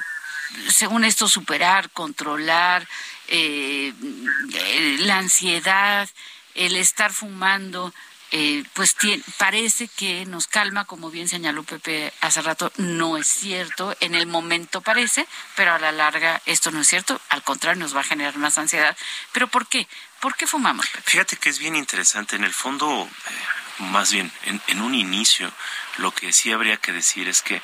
[0.69, 2.88] según esto, superar, controlar,
[3.28, 6.08] la ansiedad,
[6.56, 7.94] el estar fumando,
[8.34, 8.96] eh, pues
[9.38, 14.26] parece que nos calma, como bien señaló Pepe hace rato, no es cierto, en el
[14.26, 18.06] momento parece, pero a la larga esto no es cierto, al contrario nos va a
[18.06, 18.96] generar más ansiedad.
[19.34, 19.86] ¿Pero por qué?
[20.22, 20.88] ¿Por qué fumamos?
[21.04, 23.34] Fíjate que es bien interesante, en el fondo, eh,
[23.80, 25.52] más bien, en, en un inicio,
[25.98, 27.62] lo que sí habría que decir es que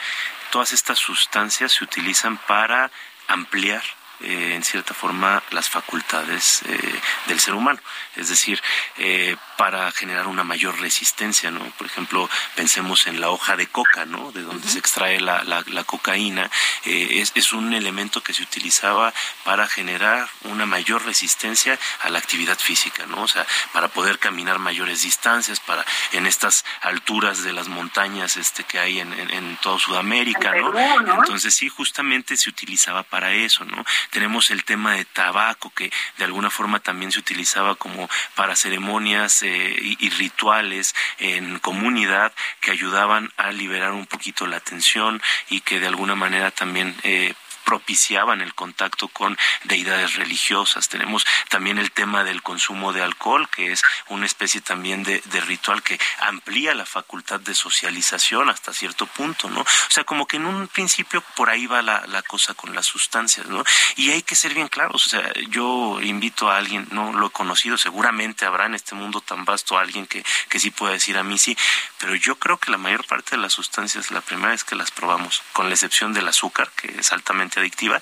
[0.52, 2.92] todas estas sustancias se utilizan para
[3.28, 3.84] ampliar
[4.22, 7.80] eh, en cierta forma las facultades eh, del ser humano,
[8.16, 8.62] es decir,
[8.98, 11.64] eh, para generar una mayor resistencia, ¿no?
[11.78, 14.32] Por ejemplo, pensemos en la hoja de coca, ¿no?
[14.32, 16.50] De donde se extrae la, la, cocaína,
[16.84, 22.58] es, es, un elemento que se utilizaba para generar una mayor resistencia a la actividad
[22.58, 23.22] física, ¿no?
[23.22, 28.64] O sea, para poder caminar mayores distancias, para en estas alturas de las montañas este
[28.64, 30.74] que hay en, en, en toda Sudamérica, ¿no?
[31.20, 33.86] Entonces sí, justamente se utilizaba para eso, ¿no?
[34.10, 39.42] Tenemos el tema de tabaco, que de alguna forma también se utilizaba como para ceremonias
[39.44, 45.80] eh, y, rituales en comunidad que ayudaban a liberar un poquito la tensión y que
[45.80, 47.34] de alguna manera también eh,
[47.68, 50.88] propiciaban el contacto con deidades religiosas.
[50.88, 55.84] Tenemos también el tema del consumo de alcohol, que es una especie también de, ritual
[55.84, 59.60] que amplía la facultad de socialización hasta cierto punto, ¿no?
[59.62, 63.48] O sea, como que en un principio por ahí va la, cosa con las sustancias,
[63.48, 63.66] ¿no?
[63.98, 67.32] Y hay que ser bien claros, o sea, yo invito a alguien, no lo he
[67.32, 71.24] conocido, seguramente habrá en este mundo tan vasto alguien que, que sí pueda decir a
[71.24, 71.58] mí sí,
[72.00, 74.92] pero yo creo que la mayor parte de las sustancias, la primera vez que las
[74.92, 78.02] probamos, con la excepción del azúcar, que es altamente adictiva,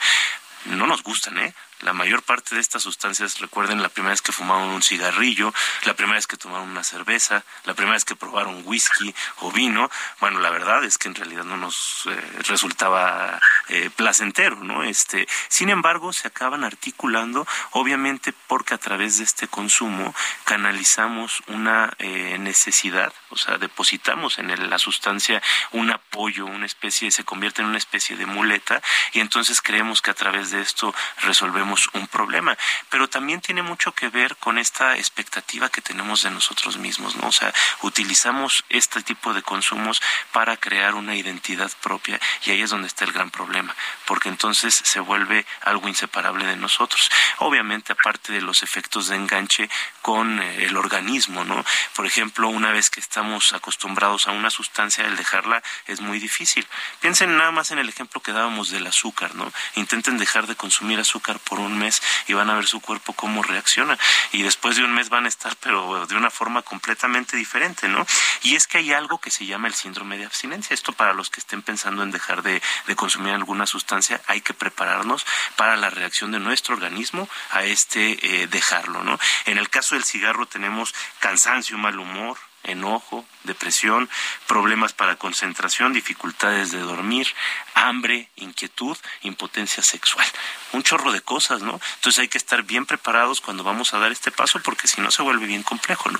[0.65, 1.53] no nos gustan, ¿eh?
[1.81, 5.93] La mayor parte de estas sustancias, recuerden la primera vez que fumaron un cigarrillo, la
[5.93, 10.39] primera vez que tomaron una cerveza, la primera vez que probaron whisky o vino, bueno,
[10.39, 14.83] la verdad es que en realidad no nos eh, resultaba eh, placentero, ¿no?
[14.83, 21.93] Este, sin embargo, se acaban articulando, obviamente porque a través de este consumo canalizamos una
[21.99, 27.67] eh, necesidad, o sea, depositamos en la sustancia un apoyo, una especie, se convierte en
[27.67, 32.57] una especie de muleta y entonces creemos que a través de esto resolvemos un problema.
[32.89, 37.27] Pero también tiene mucho que ver con esta expectativa que tenemos de nosotros mismos, ¿no?
[37.27, 42.69] O sea, utilizamos este tipo de consumos para crear una identidad propia y ahí es
[42.69, 47.09] donde está el gran problema, porque entonces se vuelve algo inseparable de nosotros.
[47.39, 49.69] Obviamente, aparte de los efectos de enganche
[50.01, 51.63] con eh, el organismo, ¿no?
[51.95, 56.67] Por ejemplo, una vez que estamos acostumbrados a una sustancia, el dejarla es muy difícil.
[56.99, 59.51] Piensen nada más en el ejemplo que dábamos del azúcar, ¿no?
[59.75, 63.43] Intenten dejar de consumir azúcar por un mes y van a ver su cuerpo cómo
[63.43, 63.97] reacciona.
[64.31, 68.05] Y después de un mes van a estar, pero de una forma completamente diferente, ¿no?
[68.43, 70.73] Y es que hay algo que se llama el síndrome de abstinencia.
[70.73, 72.61] Esto para los que estén pensando en dejar de,
[72.95, 75.25] consumir alguna sustancia, hay que prepararnos
[75.57, 79.19] para la reacción de nuestro organismo a este eh, dejarlo, ¿no?
[79.45, 84.09] En el caso del cigarro tenemos cansancio, mal humor, enojo, depresión,
[84.47, 87.27] problemas para concentración, dificultades de dormir,
[87.73, 90.25] hambre, inquietud, impotencia sexual.
[90.73, 91.79] Un chorro de cosas, ¿no?
[91.95, 95.11] Entonces hay que estar bien preparados cuando vamos a dar este paso porque si no
[95.11, 96.19] se vuelve bien complejo, ¿no?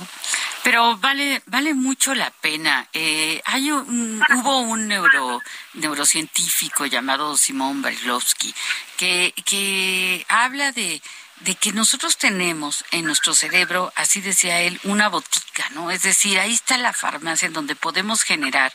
[0.63, 2.87] Pero vale, vale mucho la pena.
[2.93, 5.41] Eh, hay hubo un neuro,
[5.73, 8.53] neurocientífico llamado Simón Berlovsky
[8.97, 11.01] que, que habla de
[11.41, 15.91] de que nosotros tenemos en nuestro cerebro, así decía él, una botica, ¿no?
[15.91, 18.73] Es decir, ahí está la farmacia en donde podemos generar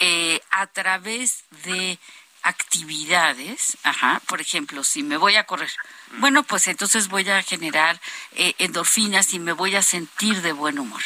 [0.00, 1.98] eh, a través de
[2.42, 5.70] actividades, ajá, por ejemplo, si me voy a correr,
[6.18, 8.00] bueno, pues entonces voy a generar
[8.32, 11.02] eh, endorfinas y me voy a sentir de buen humor.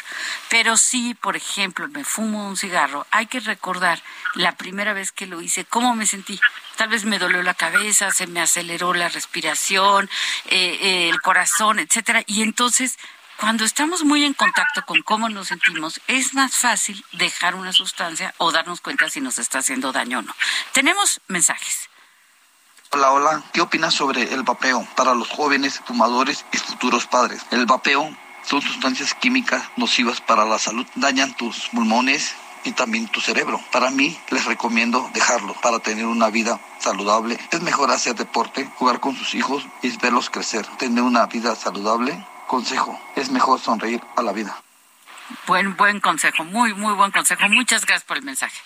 [0.48, 4.02] Pero si, por ejemplo, me fumo un cigarro, hay que recordar
[4.34, 6.40] la primera vez que lo hice, cómo me sentí.
[6.76, 10.08] Tal vez me dolió la cabeza, se me aceleró la respiración,
[10.46, 12.22] eh, eh, el corazón, etcétera.
[12.26, 12.98] Y entonces
[13.42, 18.32] cuando estamos muy en contacto con cómo nos sentimos, es más fácil dejar una sustancia
[18.38, 20.32] o darnos cuenta si nos está haciendo daño o no.
[20.72, 21.90] Tenemos mensajes.
[22.92, 23.42] Hola, hola.
[23.52, 27.42] ¿Qué opinas sobre el vapeo para los jóvenes fumadores y futuros padres?
[27.50, 33.20] El vapeo son sustancias químicas nocivas para la salud, dañan tus pulmones y también tu
[33.20, 33.60] cerebro.
[33.72, 37.40] Para mí les recomiendo dejarlo para tener una vida saludable.
[37.50, 40.64] Es mejor hacer deporte, jugar con sus hijos y verlos crecer.
[40.78, 43.00] Tener una vida saludable consejo.
[43.16, 44.54] Es mejor sonreír a la vida.
[45.46, 47.48] Buen, buen consejo, muy, muy buen consejo.
[47.48, 48.60] Muchas gracias por el mensaje.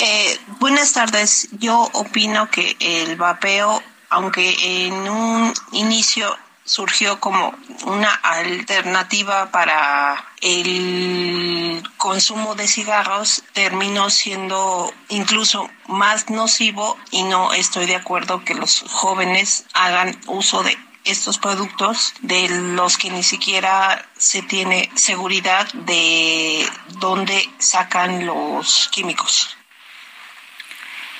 [0.00, 1.48] Eh, buenas tardes.
[1.52, 6.36] Yo opino que el vapeo, aunque en un inicio
[6.68, 7.54] surgió como
[7.86, 17.86] una alternativa para el consumo de cigarros terminó siendo incluso más nocivo y no estoy
[17.86, 24.06] de acuerdo que los jóvenes hagan uso de estos productos de los que ni siquiera
[24.18, 29.56] se tiene seguridad de dónde sacan los químicos.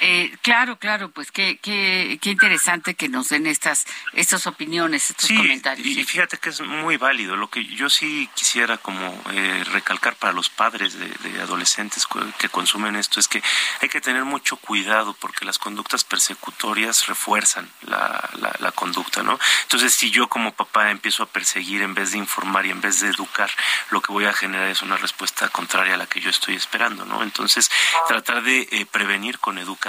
[0.01, 5.31] Eh, claro, claro, pues qué, qué, qué interesante que nos den estas, estas opiniones, estos
[5.31, 5.87] comentarios.
[5.87, 7.37] Y, fíjate que es muy válido.
[7.37, 11.09] Lo que yo sí quisiera como eh, recalcar para los padres de,
[11.41, 12.07] adolescentes
[12.39, 13.43] que consumen esto es que
[13.81, 18.29] hay que tener mucho cuidado porque las conductas persecutorias refuerzan la,
[18.59, 19.39] la, conducta, ¿no?
[19.63, 23.01] Entonces, si yo como papá empiezo a perseguir en vez de informar y en vez
[23.01, 23.51] de educar,
[23.91, 27.05] lo que voy a generar es una respuesta contraria a la que yo estoy esperando,
[27.05, 27.23] ¿no?
[27.23, 27.71] Entonces,
[28.07, 29.88] tratar de eh, prevenir con educación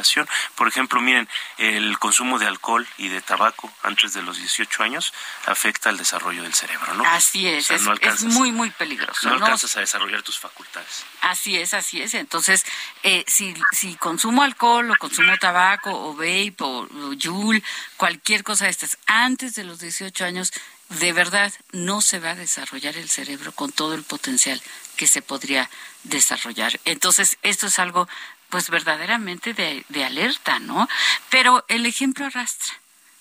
[0.55, 1.27] por ejemplo, miren,
[1.57, 5.13] el consumo de alcohol y de tabaco antes de los 18 años
[5.45, 7.03] afecta al desarrollo del cerebro, ¿no?
[7.05, 7.83] Así es, es,
[8.23, 9.27] muy, muy peligroso.
[9.27, 11.05] No, alcanzas a desarrollar tus facultades.
[11.21, 12.13] Así es, así es.
[12.13, 12.65] Entonces,
[13.03, 17.53] eh, si, si consumo alcohol o consumo tabaco o vape o, o
[17.97, 20.53] cualquier cosa de estas, antes de los 18 años,
[20.89, 24.61] de verdad no se va a desarrollar el cerebro con todo el potencial
[24.95, 25.69] que se podría
[26.03, 26.79] desarrollar.
[26.85, 28.07] Entonces, esto es algo
[28.49, 30.87] pues verdaderamente de, de alerta, ¿no?
[31.29, 32.73] Pero el ejemplo arrastra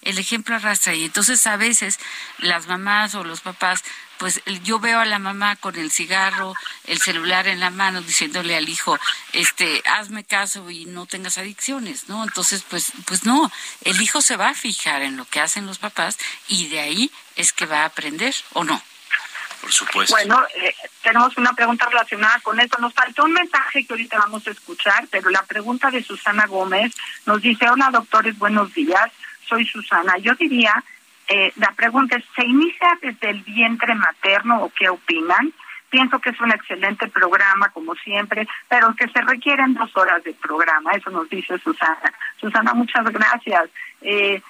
[0.02, 1.98] el ejemplo arrastra y entonces a veces
[2.38, 3.84] las mamás o los papás
[4.18, 6.54] pues yo veo a la mamá con el cigarro,
[6.84, 8.98] el celular en la mano diciéndole al hijo,
[9.32, 12.24] este, hazme caso y no tengas adicciones, ¿no?
[12.24, 13.50] Entonces, pues pues no,
[13.84, 16.18] el hijo se va a fijar en lo que hacen los papás
[16.48, 18.82] y de ahí es que va a aprender o no.
[19.60, 20.14] Por supuesto.
[20.14, 22.78] Bueno, eh, tenemos una pregunta relacionada con esto.
[22.78, 26.94] Nos faltó un mensaje que ahorita vamos a escuchar, pero la pregunta de Susana Gómez
[27.26, 29.10] nos dice, hola doctores, buenos días,
[29.48, 30.16] soy Susana.
[30.18, 30.84] Yo diría,
[31.28, 35.52] eh, la pregunta es, ¿se inicia desde el vientre materno o qué opinan?
[35.90, 40.34] Pienso que es un excelente programa, como siempre, pero que se requieren dos horas de
[40.34, 40.92] programa.
[40.92, 42.12] Eso nos dice Susana.
[42.38, 43.70] Susana, muchas gracias.
[44.02, 44.40] Eh,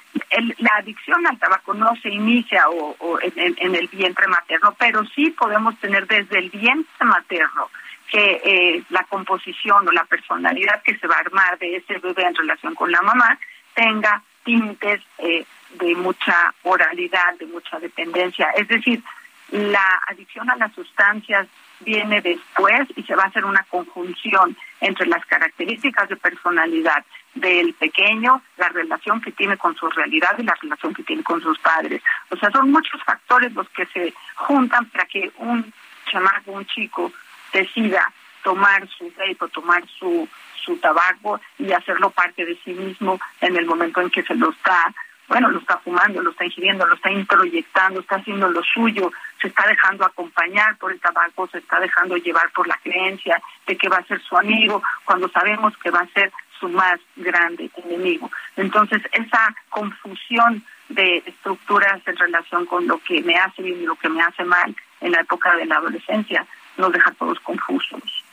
[0.59, 5.79] la adicción al tabaco no se inicia o, en, el vientre materno, pero sí podemos
[5.79, 7.71] tener desde el vientre materno
[8.11, 12.25] que eh, la composición o la personalidad que se va a armar de ese bebé
[12.25, 13.39] en relación con la mamá
[13.75, 15.45] tenga tintes eh,
[15.79, 18.51] de mucha oralidad, de mucha dependencia.
[18.57, 19.03] Es decir,
[19.51, 21.47] la adicción a las sustancias
[21.81, 27.73] viene después y se va a hacer una conjunción entre las características de personalidad del
[27.75, 31.59] pequeño, la relación que tiene con su realidad y la relación que tiene con sus
[31.59, 32.03] padres.
[32.31, 35.73] O sea, son muchos factores los que se juntan para que un
[36.11, 37.13] chamaco, un chico,
[37.53, 40.29] decida tomar su o tomar su,
[40.65, 44.51] su tabaco y hacerlo parte de sí mismo en el momento en que se lo
[44.51, 44.93] está
[45.29, 49.49] bueno, lo está fumando, lo está ingiriendo, lo está introyectando, está haciendo lo suyo, se
[49.49, 53.89] está dejando acompañar por el tabaco, se está dejando llevar por la creencia de que
[53.89, 58.31] va a ser su amigo, cuando sabemos que va a ser su más grande enemigo.
[58.57, 63.97] Entonces, esa confusión de estructuras en relación con lo que me hace bien y lo
[63.97, 68.25] que me hace mal en la época de la adolescencia nos deja todos confusos.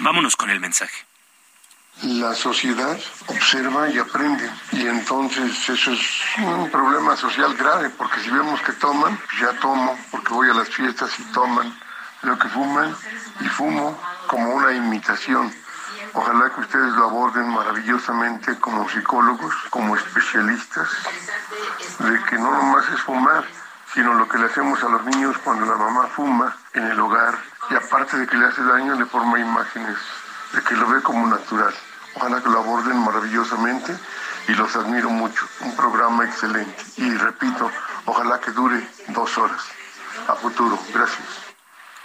[0.00, 1.08] Vámonos con el mensaje
[2.02, 2.96] la sociedad
[3.26, 4.50] observa y aprende.
[4.72, 6.00] Y entonces eso es
[6.38, 10.54] un problema social grave, porque si vemos que toman, pues ya tomo, porque voy a
[10.54, 11.76] las fiestas y toman.
[12.22, 12.96] Lo que fuman
[13.40, 15.52] y fumo como una imitación.
[16.14, 20.88] Ojalá que ustedes lo aborden maravillosamente como psicólogos, como especialistas,
[21.98, 23.44] de que no nomás es fumar,
[23.94, 27.38] sino lo que le hacemos a los niños cuando la mamá fuma en el hogar
[27.70, 29.96] y aparte de que le hace daño le forma imágenes
[30.52, 31.74] de que lo ve como natural.
[32.18, 33.96] Ojalá que lo aborden maravillosamente
[34.48, 35.46] y los admiro mucho.
[35.60, 36.74] Un programa excelente.
[36.96, 37.70] Y repito,
[38.06, 39.62] ojalá que dure dos horas.
[40.26, 40.76] A futuro.
[40.92, 41.47] Gracias.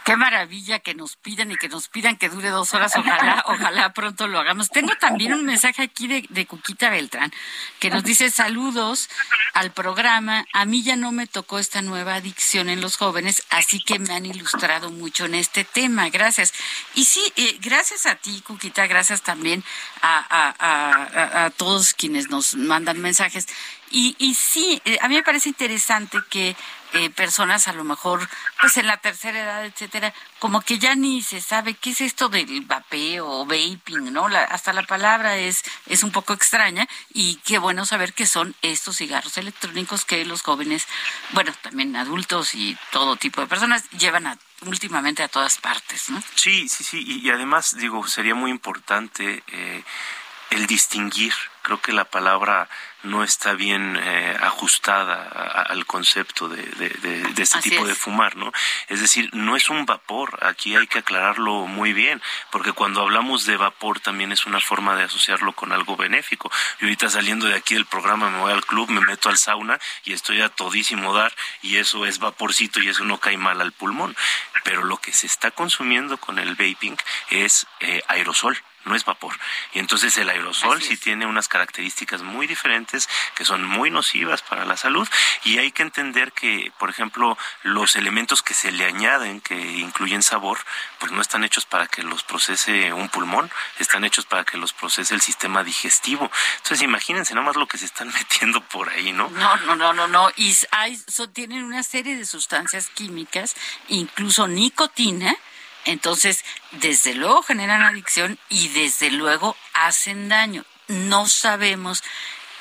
[0.04, 2.93] Qué maravilla que nos pidan y que nos pidan que dure dos horas.
[2.95, 4.70] Ojalá, ojalá pronto lo hagamos.
[4.70, 7.32] Tengo también un mensaje aquí de, de Cuquita Beltrán
[7.80, 9.10] que nos dice saludos
[9.54, 10.45] al programa.
[10.51, 14.14] A mí ya no me tocó esta nueva adicción en los jóvenes, así que me
[14.14, 16.10] han ilustrado mucho en este tema.
[16.10, 16.54] Gracias.
[16.95, 19.64] Y sí, eh, gracias a ti, Cuquita, gracias también
[20.01, 23.47] a, a, a, a todos quienes nos mandan mensajes.
[23.89, 26.56] Y, y sí, eh, a mí me parece interesante que
[26.94, 28.28] eh, personas a lo mejor
[28.62, 32.30] pues en la tercera edad, etcétera, como que ya ni se sabe qué es esto
[32.30, 34.28] del vapeo o vaping, ¿no?
[34.28, 38.98] hasta la palabra es es un poco extraña y qué bueno saber que son estos
[38.98, 40.88] cigarros electrónicos que los jóvenes,
[41.32, 46.22] bueno, también adultos y todo tipo de personas llevan a últimamente a todas partes, ¿no?
[46.36, 49.84] Sí, sí, sí, y, además digo, sería muy importante eh,
[50.50, 52.70] el distinguir, creo que la palabra
[53.04, 55.24] no está bien eh, ajustada
[55.64, 58.52] al concepto de, de, este tipo de fumar, ¿no?
[58.88, 63.46] Es decir, no es un vapor, aquí hay que aclararlo muy bien, porque cuando hablamos
[63.46, 66.50] de vapor también es una forma de asociarlo con algo benéfico.
[66.80, 69.80] Yo ahorita saliendo de aquí del programa me voy al club, me meto al sauna
[70.06, 73.74] y estoy a todísimo dar y eso es vaporcito y eso no cae mal al
[73.74, 74.16] pulmón.
[74.64, 76.96] Pero lo que se está consumiendo con el vaping
[77.30, 79.34] es eh, aerosol no es vapor.
[79.74, 84.66] Y entonces el aerosol sí tiene unas características muy diferentes que son muy nocivas para
[84.66, 85.08] la salud
[85.44, 90.24] y hay que entender que, por ejemplo, los elementos que se le añaden, que incluyen
[90.24, 90.60] sabor,
[91.00, 94.74] pues no están hechos para que los procese un pulmón, están hechos para que los
[94.74, 96.30] procese el sistema digestivo.
[96.58, 99.30] Entonces imagínense nada más lo que se están metiendo por ahí, ¿no?
[99.30, 100.32] No, no, no, no, no.
[100.36, 101.00] Y hay,
[101.34, 103.56] tienen una serie de sustancias químicas,
[103.88, 105.36] incluso nicotina,
[105.86, 110.66] entonces, desde luego generan adicción y desde luego hacen daño.
[110.88, 112.04] No sabemos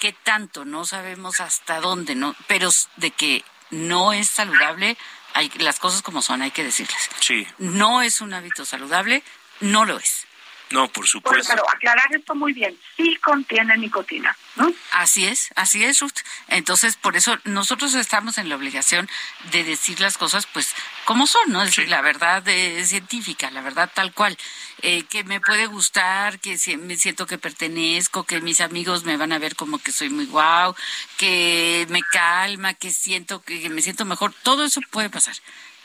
[0.00, 4.96] qué tanto, no sabemos hasta dónde, no, pero de que no es saludable,
[5.34, 7.10] hay las cosas como son, hay que decirles.
[7.20, 7.46] Sí.
[7.58, 9.22] No es un hábito saludable,
[9.60, 10.26] no lo es.
[10.72, 11.48] No, por supuesto.
[11.48, 14.72] pero aclarar esto muy bien, sí contiene nicotina, ¿no?
[14.90, 16.20] Así es, así es, Ruth.
[16.48, 19.08] Entonces, por eso nosotros estamos en la obligación
[19.50, 21.62] de decir las cosas, pues, como son, ¿no?
[21.62, 24.36] Es decir, la verdad eh, científica, la verdad tal cual.
[24.84, 29.30] Eh, que me puede gustar, que me siento que pertenezco, que mis amigos me van
[29.32, 30.74] a ver como que soy muy guau,
[31.18, 34.34] que me calma, que siento que me siento mejor.
[34.42, 35.36] Todo eso puede pasar.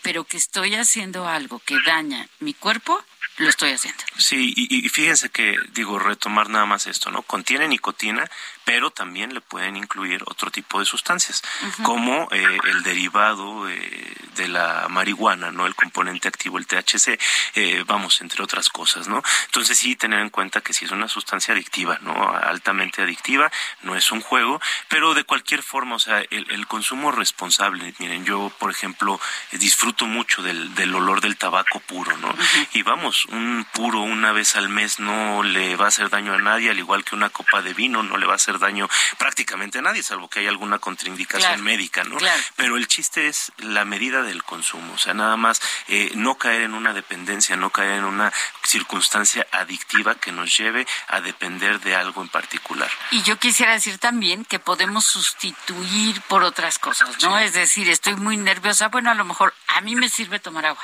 [0.01, 3.03] Pero que estoy haciendo algo que daña mi cuerpo,
[3.37, 4.03] lo estoy haciendo.
[4.17, 7.21] Sí, y, fíjense que, digo, retomar nada más esto, ¿no?
[7.21, 8.29] Contiene nicotina,
[8.67, 11.41] pero también le pueden incluir otro tipo de sustancias,
[11.83, 15.65] como eh, el derivado eh, de la marihuana, ¿no?
[15.67, 17.17] El componente activo, el THC,
[17.55, 19.23] eh, vamos, entre otras cosas, ¿no?
[19.45, 22.11] Entonces sí tener en cuenta que si es una sustancia adictiva, ¿no?
[22.35, 23.49] Altamente adictiva,
[23.83, 24.59] no es un juego,
[24.89, 29.17] pero de cualquier forma, o sea, el, consumo responsable, miren, yo, por ejemplo,
[29.53, 32.35] disfruto mucho del, del olor del tabaco puro, ¿no?
[32.73, 36.37] Y vamos, un puro una vez al mes no le va a hacer daño a
[36.39, 39.79] nadie, al igual que una copa de vino no le va a hacer daño prácticamente
[39.79, 42.17] a nadie, salvo que haya alguna contraindicación médica, ¿no?
[42.55, 46.63] Pero el chiste es la medida del consumo, o sea, nada más eh, no caer
[46.63, 48.31] en una dependencia, no caer en una
[48.63, 52.89] circunstancia adictiva que nos lleve a depender de algo en particular.
[53.11, 57.39] Y yo quisiera decir también que podemos sustituir por otras cosas, ¿no?
[57.39, 60.83] Es decir, estoy muy nerviosa, bueno, a lo mejor a mí me sirve tomar agua,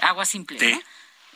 [0.00, 0.80] agua simple, ¿no?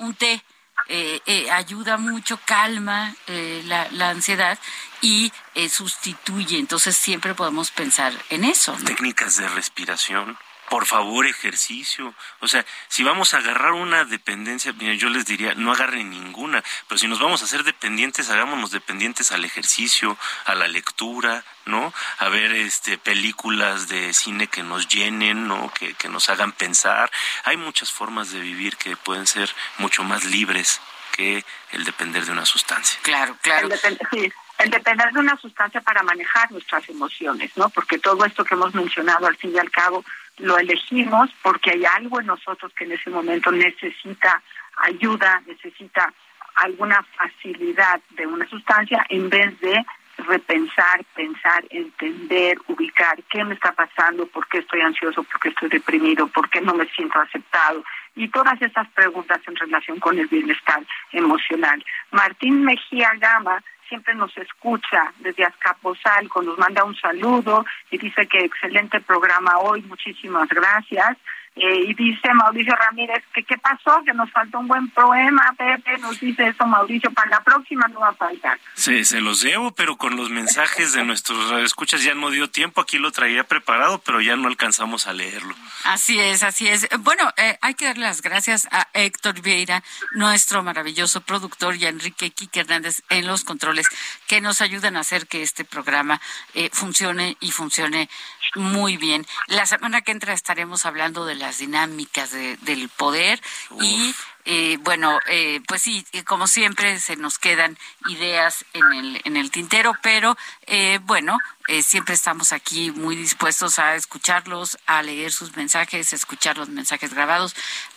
[0.07, 0.43] Un té.
[0.89, 4.59] Eh, eh, ayuda mucho, calma eh, la, la, ansiedad
[5.01, 5.32] y
[5.70, 6.59] sustituye.
[6.59, 8.76] Entonces siempre podemos pensar en eso.
[8.85, 10.37] Técnicas de respiración
[10.69, 12.15] por favor, ejercicio.
[12.41, 16.99] O sea, si vamos a agarrar una dependencia, yo les diría, no agarren ninguna, pero
[16.99, 21.93] si nos vamos a hacer dependientes, hagámonos dependientes al ejercicio, a la lectura, ¿no?
[22.19, 25.73] A ver este películas de cine que nos llenen, ¿no?
[25.73, 27.11] Que, que nos hagan pensar.
[27.45, 30.81] Hay muchas formas de vivir que pueden ser mucho más libres
[31.12, 32.99] que el depender de una sustancia.
[33.03, 33.69] Claro, claro.
[34.11, 37.69] sí el depender de una sustancia para manejar nuestras emociones, ¿no?
[37.71, 40.05] Porque todo esto que hemos mencionado al fin y al cabo
[40.39, 44.43] lo elegimos porque hay algo en nosotros que en ese momento necesita
[44.78, 46.12] ayuda, necesita
[46.57, 49.85] alguna facilidad de una sustancia en vez de
[50.18, 55.68] repensar, pensar, entender, ubicar qué me está pasando, por qué estoy ansioso, por qué estoy
[55.68, 57.82] deprimido, por qué no me siento aceptado
[58.14, 60.82] y todas esas preguntas en relación con el bienestar
[61.12, 61.85] emocional.
[62.12, 63.62] Martín Mejía Gama
[63.95, 69.82] siempre nos escucha desde Azcapotzalco, nos manda un saludo y dice que excelente programa hoy,
[69.82, 71.16] muchísimas gracias.
[71.57, 75.98] Eh, y dice Mauricio Ramírez que qué pasó, que nos faltó un buen poema, Pepe,
[75.98, 78.59] nos dice eso Mauricio, para la próxima no va a faltar.
[78.74, 82.80] Sí, se los debo, pero con los mensajes de nuestros escuchas ya no dio tiempo,
[82.80, 85.55] aquí lo traía preparado, pero ya no alcanzamos a leerlo.
[85.84, 86.88] Así es, así es.
[87.00, 89.84] Bueno, eh, hay que dar las gracias a Héctor Vieira,
[90.14, 93.86] nuestro maravilloso productor, y a Enrique Quique Hernández en los controles,
[94.26, 96.20] que nos ayudan a hacer que este programa
[96.55, 98.09] eh, funcione y funcione
[98.55, 99.26] muy bien.
[99.46, 103.40] La semana que entra estaremos hablando de las dinámicas del poder
[103.80, 104.14] y
[104.46, 107.78] eh, bueno, eh, pues sí, como siempre se nos quedan
[108.09, 110.36] ideas en el, en el tintero, pero
[110.66, 111.38] eh, bueno,
[111.82, 117.14] siempre estamos aquí muy dispuestos a escucharlos, a leer sus mensajes, a escuchar los mensajes
[117.14, 117.55] grabados,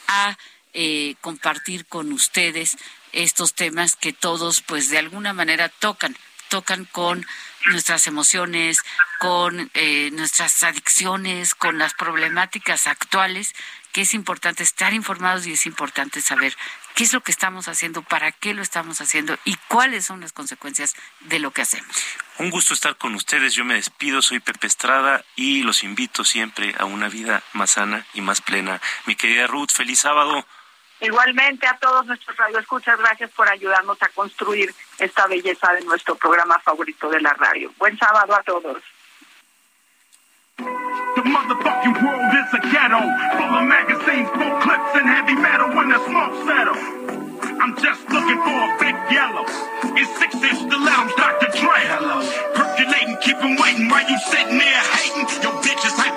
[0.08, 0.38] a
[1.22, 2.78] compartir con ustedes
[3.12, 6.16] estos temas que todos pues de alguna manera tocan,
[6.50, 7.26] tocan con
[7.70, 8.80] nuestras emociones,
[9.20, 13.54] con eh, nuestras adicciones, con las problemáticas actuales,
[13.92, 16.56] que es importante estar informados y es importante saber
[16.94, 20.34] qué es lo que estamos haciendo, para qué lo estamos haciendo y cuáles son las
[20.34, 21.96] consecuencias de lo que hacemos.
[22.40, 23.54] Un gusto estar con ustedes.
[23.54, 28.06] Yo me despido, soy Pepe Estrada y los invito siempre a una vida más sana
[28.14, 28.82] y más plena.
[29.06, 30.46] Mi querida Ruth, feliz sábado.
[31.00, 36.60] Igualmente a todos nuestros radioescuchas, gracias por ayudarnos a construir esta belleza de nuestro programa
[36.60, 37.72] favorito de la radio.
[37.78, 38.78] Buen sábado a todos.
[40.58, 43.02] The motherfucking world is a ghetto,
[43.38, 46.82] full of magazines, full clips, and heavy metal when the smoke settles.
[47.62, 49.46] I'm just looking for a big yellow.
[49.98, 51.50] It's six inch stilettos, Dr.
[51.58, 51.82] Dre.
[52.54, 55.26] Percolating, keep him waiting while you sitting there hating.
[55.42, 56.17] Your bitch is hyperventilating,